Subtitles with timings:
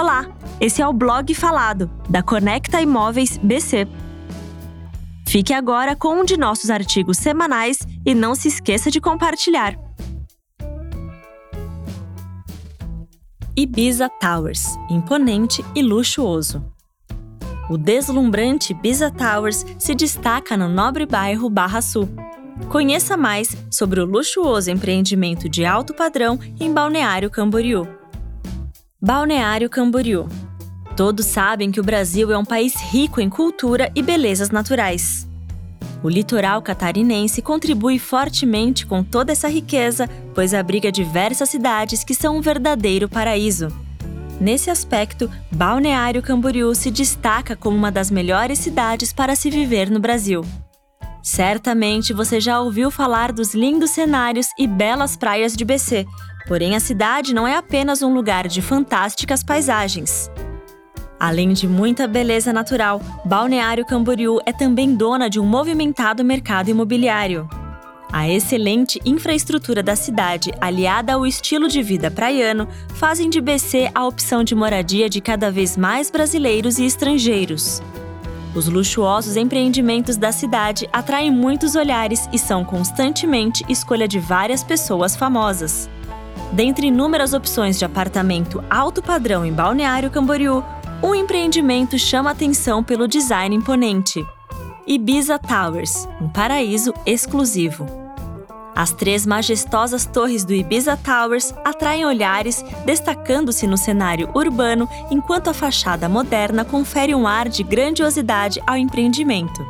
[0.00, 0.26] Olá,
[0.58, 3.86] esse é o blog falado da Conecta Imóveis BC.
[5.28, 9.78] Fique agora com um de nossos artigos semanais e não se esqueça de compartilhar.
[13.54, 16.64] Ibiza Towers, imponente e luxuoso.
[17.68, 22.08] O deslumbrante Ibiza Towers se destaca no nobre bairro Barra Sul.
[22.70, 27.99] Conheça mais sobre o luxuoso empreendimento de alto padrão em Balneário Camboriú.
[29.02, 30.28] Balneário Camboriú.
[30.94, 35.26] Todos sabem que o Brasil é um país rico em cultura e belezas naturais.
[36.02, 42.36] O litoral catarinense contribui fortemente com toda essa riqueza, pois abriga diversas cidades que são
[42.36, 43.68] um verdadeiro paraíso.
[44.38, 49.98] Nesse aspecto, Balneário Camboriú se destaca como uma das melhores cidades para se viver no
[49.98, 50.44] Brasil.
[51.22, 56.06] Certamente você já ouviu falar dos lindos cenários e belas praias de BC,
[56.46, 60.30] porém a cidade não é apenas um lugar de fantásticas paisagens.
[61.18, 67.46] Além de muita beleza natural, Balneário Camboriú é também dona de um movimentado mercado imobiliário.
[68.12, 74.06] A excelente infraestrutura da cidade, aliada ao estilo de vida praiano, fazem de BC a
[74.06, 77.80] opção de moradia de cada vez mais brasileiros e estrangeiros.
[78.52, 85.14] Os luxuosos empreendimentos da cidade atraem muitos olhares e são constantemente escolha de várias pessoas
[85.14, 85.88] famosas.
[86.52, 90.64] Dentre inúmeras opções de apartamento alto padrão em Balneário Camboriú,
[91.02, 94.26] um empreendimento chama atenção pelo design imponente.
[94.86, 97.86] Ibiza Towers, um paraíso exclusivo.
[98.74, 105.54] As três majestosas torres do Ibiza Towers atraem olhares, destacando-se no cenário urbano, enquanto a
[105.54, 109.64] fachada moderna confere um ar de grandiosidade ao empreendimento.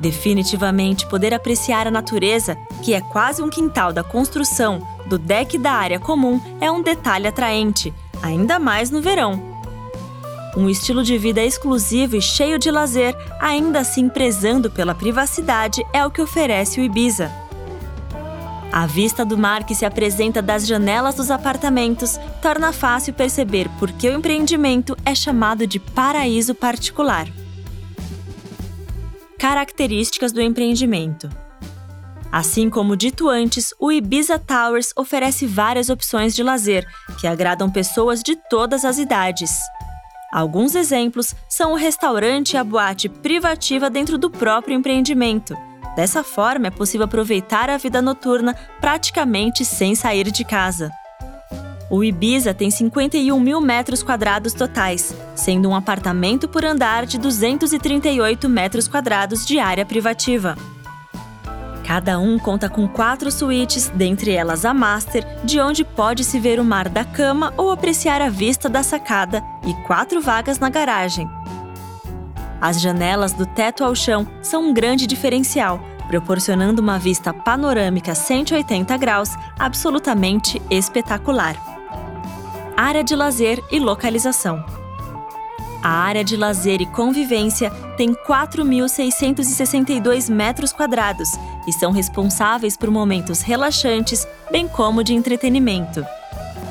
[0.00, 5.72] Definitivamente, poder apreciar a natureza, que é quase um quintal da construção, do deck da
[5.72, 7.92] área comum, é um detalhe atraente,
[8.22, 9.42] ainda mais no verão.
[10.56, 16.04] Um estilo de vida exclusivo e cheio de lazer, ainda assim prezando pela privacidade, é
[16.04, 17.30] o que oferece o Ibiza.
[18.70, 23.90] A vista do mar que se apresenta das janelas dos apartamentos torna fácil perceber por
[23.92, 27.26] que o empreendimento é chamado de paraíso particular.
[29.38, 31.30] Características do empreendimento.
[32.30, 36.86] Assim como dito antes, o Ibiza Towers oferece várias opções de lazer
[37.20, 39.50] que agradam pessoas de todas as idades.
[40.30, 45.56] Alguns exemplos são o restaurante e a boate privativa dentro do próprio empreendimento.
[45.96, 50.92] Dessa forma, é possível aproveitar a vida noturna praticamente sem sair de casa.
[51.90, 58.46] O Ibiza tem 51 mil metros quadrados totais, sendo um apartamento por andar de 238
[58.50, 60.54] metros quadrados de área privativa.
[61.88, 66.64] Cada um conta com quatro suítes, dentre elas a master, de onde pode-se ver o
[66.64, 71.26] mar da cama ou apreciar a vista da sacada, e quatro vagas na garagem.
[72.60, 78.94] As janelas do teto ao chão são um grande diferencial, proporcionando uma vista panorâmica 180
[78.98, 81.56] graus absolutamente espetacular.
[82.76, 84.62] Área de lazer e localização.
[85.82, 93.42] A área de lazer e convivência tem 4.662 metros quadrados e são responsáveis por momentos
[93.42, 96.04] relaxantes, bem como de entretenimento.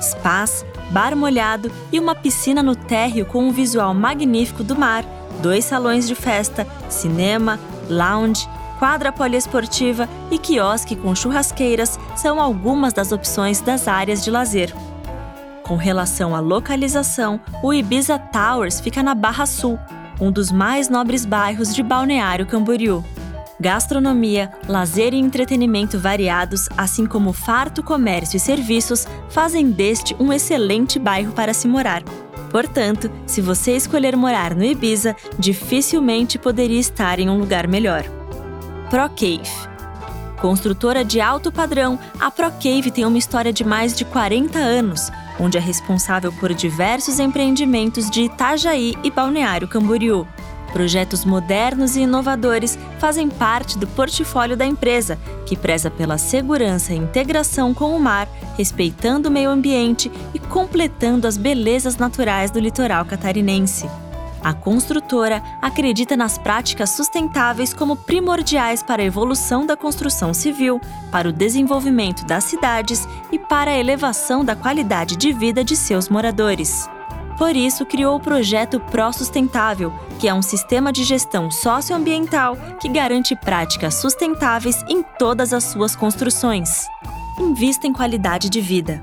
[0.00, 5.04] Spas, bar molhado e uma piscina no térreo com um visual magnífico do mar,
[5.42, 8.48] dois salões de festa, cinema, lounge,
[8.78, 14.74] quadra poliesportiva e quiosque com churrasqueiras são algumas das opções das áreas de lazer.
[15.66, 19.78] Com relação à localização, o Ibiza Towers fica na Barra Sul,
[20.20, 23.02] um dos mais nobres bairros de Balneário Camboriú.
[23.58, 30.98] Gastronomia, lazer e entretenimento variados, assim como farto comércio e serviços, fazem deste um excelente
[30.98, 32.02] bairro para se morar.
[32.50, 38.04] Portanto, se você escolher morar no Ibiza, dificilmente poderia estar em um lugar melhor.
[38.90, 39.48] ProCave
[40.42, 45.58] Construtora de alto padrão, a ProCave tem uma história de mais de 40 anos, onde
[45.58, 50.26] é responsável por diversos empreendimentos de Itajaí e Balneário Camboriú.
[50.72, 55.16] Projetos modernos e inovadores fazem parte do portfólio da empresa,
[55.46, 58.28] que preza pela segurança e integração com o mar,
[58.58, 63.88] respeitando o meio ambiente e completando as belezas naturais do litoral catarinense.
[64.44, 70.78] A construtora acredita nas práticas sustentáveis como primordiais para a evolução da construção civil,
[71.10, 76.10] para o desenvolvimento das cidades e para a elevação da qualidade de vida de seus
[76.10, 76.86] moradores.
[77.38, 82.88] Por isso, criou o projeto Pro Sustentável, que é um sistema de gestão socioambiental que
[82.88, 86.86] garante práticas sustentáveis em todas as suas construções.
[87.40, 89.02] Invista em qualidade de vida.